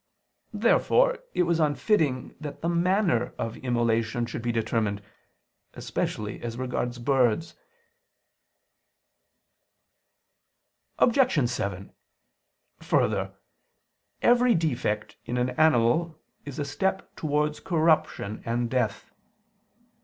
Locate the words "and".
18.43-18.71